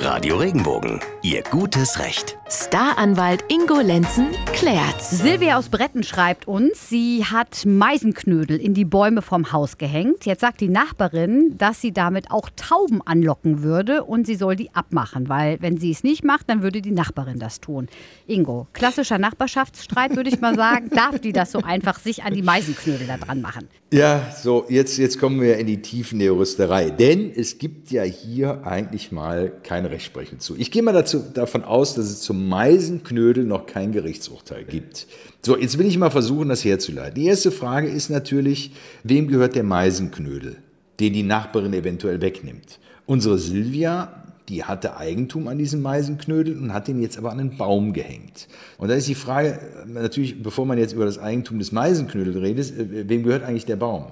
[0.00, 2.38] Radio Regenbogen, Ihr gutes Recht.
[2.48, 5.10] Staranwalt Ingo Lenzen klärt's.
[5.10, 10.24] Silvia aus Bretten schreibt uns, sie hat Meisenknödel in die Bäume vom Haus gehängt.
[10.24, 14.74] Jetzt sagt die Nachbarin, dass sie damit auch Tauben anlocken würde und sie soll die
[14.74, 17.88] abmachen, weil wenn sie es nicht macht, dann würde die Nachbarin das tun.
[18.26, 20.90] Ingo, klassischer Nachbarschaftsstreit würde ich mal sagen.
[20.94, 23.68] Darf die das so einfach sich an die Meisenknödel da dran machen?
[23.92, 26.90] Ja, so, jetzt, jetzt kommen wir in die Tiefen der Juristerei.
[26.90, 30.56] Denn es gibt ja hier eigentlich mal keine Rechtsprechung zu.
[30.56, 35.06] Ich gehe mal dazu, davon aus, dass es zum Meisenknödel noch kein Gerichtsurteil gibt.
[35.42, 37.14] So, jetzt will ich mal versuchen, das herzuleiten.
[37.14, 38.72] Die erste Frage ist natürlich,
[39.04, 40.56] wem gehört der Meisenknödel,
[41.00, 42.78] den die Nachbarin eventuell wegnimmt?
[43.06, 47.56] Unsere Silvia die hatte Eigentum an diesem Meisenknödel und hat den jetzt aber an einen
[47.56, 48.48] Baum gehängt.
[48.78, 52.78] Und da ist die Frage, natürlich, bevor man jetzt über das Eigentum des Meisenknödels redet,
[52.78, 54.06] äh, wem gehört eigentlich der Baum?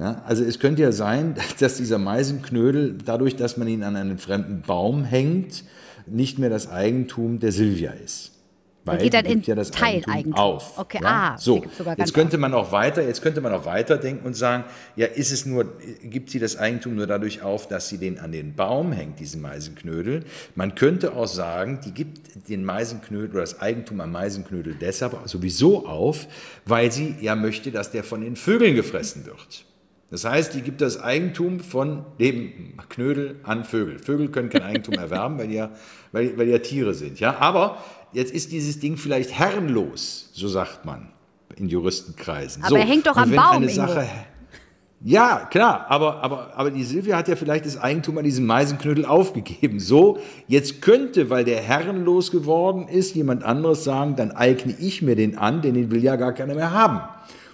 [0.00, 4.18] Ja, also es könnte ja sein, dass dieser Meisenknödel, dadurch, dass man ihn an einen
[4.18, 5.64] fremden Baum hängt,
[6.06, 8.32] nicht mehr das Eigentum der Silvia ist.
[8.86, 10.78] Weil geht dann in ja das Teileigentum auf.
[10.78, 11.34] Okay, ja?
[11.34, 11.62] ah, so.
[11.98, 14.64] Jetzt könnte man auch weiter, jetzt könnte man auch weiterdenken und sagen,
[14.96, 15.66] ja, ist es nur,
[16.02, 19.42] gibt sie das Eigentum nur dadurch auf, dass sie den an den Baum hängt, diesen
[19.42, 20.24] Meisenknödel?
[20.54, 25.86] Man könnte auch sagen, die gibt den Meisenknödel oder das Eigentum am Meisenknödel deshalb sowieso
[25.86, 26.26] auf,
[26.64, 29.66] weil sie ja möchte, dass der von den Vögeln gefressen wird.
[30.10, 34.00] Das heißt, die gibt das Eigentum von dem Knödel an Vögel.
[34.00, 35.70] Vögel können kein Eigentum erwerben, weil die, ja,
[36.10, 37.20] weil, weil die ja Tiere sind.
[37.20, 37.38] Ja?
[37.38, 37.78] Aber
[38.12, 41.10] jetzt ist dieses Ding vielleicht herrenlos, so sagt man
[41.56, 42.64] in Juristenkreisen.
[42.64, 43.68] Aber so, er hängt doch am Baum.
[43.68, 44.08] Sache,
[45.02, 49.06] ja, klar, aber, aber, aber die Silvia hat ja vielleicht das Eigentum an diesem Meisenknödel
[49.06, 49.80] aufgegeben.
[49.80, 55.16] So, jetzt könnte, weil der herrenlos geworden ist, jemand anderes sagen, dann eigne ich mir
[55.16, 57.00] den an, denn den will ja gar keiner mehr haben.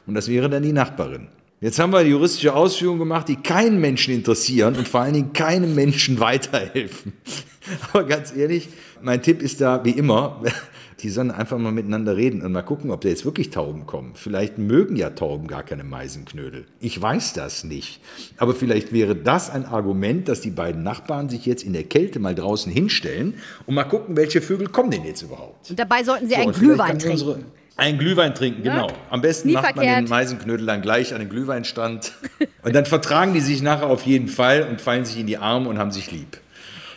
[0.09, 1.29] Und das wäre dann die Nachbarin.
[1.59, 5.33] Jetzt haben wir die juristische Ausführung gemacht, die keinen Menschen interessieren und vor allen Dingen
[5.33, 7.15] keinem Menschen weiterhelfen.
[7.93, 8.69] Aber ganz ehrlich,
[9.01, 10.43] mein Tipp ist da wie immer,
[11.01, 14.13] die sollen einfach mal miteinander reden und mal gucken, ob da jetzt wirklich Tauben kommen.
[14.15, 16.67] Vielleicht mögen ja Tauben gar keine Meisenknödel.
[16.81, 18.01] Ich weiß das nicht.
[18.37, 22.19] Aber vielleicht wäre das ein Argument, dass die beiden Nachbarn sich jetzt in der Kälte
[22.19, 25.71] mal draußen hinstellen und mal gucken, welche Vögel kommen denn jetzt überhaupt.
[25.71, 27.47] Und dabei sollten sie so, einen Glühwein trinken.
[27.77, 28.91] Ein Glühwein trinken, genau.
[29.11, 29.87] Am besten Nie macht verkehrt.
[29.87, 32.13] man den Meisenknödel dann gleich an den Glühweinstand.
[32.63, 35.69] und dann vertragen die sich nachher auf jeden Fall und fallen sich in die Arme
[35.69, 36.39] und haben sich lieb.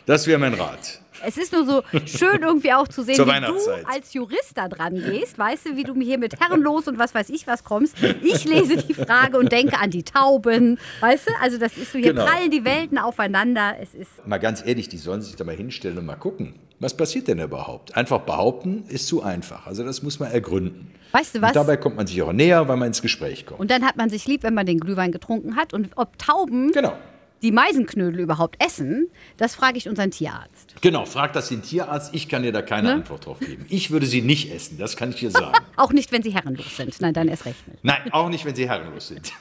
[0.06, 1.02] Das wäre mein Rat.
[1.26, 4.96] Es ist nur so schön irgendwie auch zu sehen, wie du als Jurist da dran
[4.96, 5.38] gehst.
[5.38, 7.96] Weißt du, wie du mir hier mit Herrenlos und was weiß ich was kommst.
[8.22, 10.80] Ich lese die Frage und denke an die Tauben.
[11.00, 12.26] Weißt du, also das ist so, hier genau.
[12.26, 13.76] prallen die Welten aufeinander.
[13.82, 16.56] Es ist mal ganz ehrlich, die sollen sich da mal hinstellen und mal gucken.
[16.80, 17.96] Was passiert denn überhaupt?
[17.98, 19.68] Einfach behaupten ist zu einfach.
[19.68, 20.94] Also das muss man ergründen.
[21.12, 21.50] Weißt du was?
[21.50, 23.60] Und dabei kommt man sich auch näher, weil man ins Gespräch kommt.
[23.60, 25.74] Und dann hat man sich lieb, wenn man den Glühwein getrunken hat.
[25.74, 26.94] Und ob Tauben genau.
[27.42, 30.76] Die Meisenknödel überhaupt essen, das frage ich unseren Tierarzt.
[30.82, 32.14] Genau, frag das den Tierarzt.
[32.14, 32.94] Ich kann dir da keine ne?
[32.96, 33.66] Antwort drauf geben.
[33.70, 35.58] Ich würde sie nicht essen, das kann ich dir sagen.
[35.76, 37.00] auch nicht, wenn sie herrenlos sind.
[37.02, 37.84] Nein, dann erst recht nicht.
[37.84, 39.32] Nein, auch nicht, wenn sie herrenlos sind.